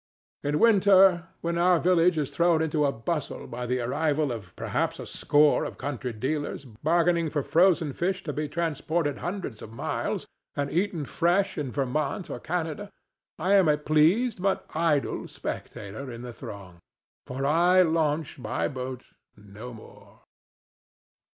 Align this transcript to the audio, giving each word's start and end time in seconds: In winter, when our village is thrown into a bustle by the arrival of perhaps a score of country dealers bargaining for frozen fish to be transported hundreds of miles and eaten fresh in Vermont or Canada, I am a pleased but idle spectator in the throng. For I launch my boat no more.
In 0.41 0.57
winter, 0.57 1.27
when 1.41 1.59
our 1.59 1.77
village 1.79 2.17
is 2.17 2.31
thrown 2.31 2.63
into 2.63 2.87
a 2.87 2.91
bustle 2.91 3.45
by 3.45 3.67
the 3.67 3.81
arrival 3.81 4.31
of 4.31 4.55
perhaps 4.55 4.97
a 4.99 5.05
score 5.05 5.63
of 5.63 5.77
country 5.77 6.11
dealers 6.11 6.65
bargaining 6.65 7.29
for 7.29 7.43
frozen 7.43 7.93
fish 7.93 8.23
to 8.23 8.33
be 8.33 8.49
transported 8.49 9.19
hundreds 9.19 9.61
of 9.61 9.71
miles 9.71 10.25
and 10.55 10.71
eaten 10.71 11.05
fresh 11.05 11.55
in 11.55 11.71
Vermont 11.71 12.31
or 12.31 12.39
Canada, 12.39 12.89
I 13.37 13.53
am 13.53 13.67
a 13.67 13.77
pleased 13.77 14.41
but 14.41 14.65
idle 14.73 15.27
spectator 15.27 16.11
in 16.11 16.23
the 16.23 16.33
throng. 16.33 16.79
For 17.27 17.45
I 17.45 17.83
launch 17.83 18.39
my 18.39 18.67
boat 18.67 19.03
no 19.37 19.71
more. 19.71 20.21